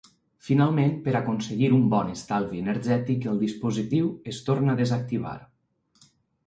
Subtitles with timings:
[0.45, 5.37] Finalment, per aconseguir un bon estalvi energètic el dispositiu es torna a desactivar.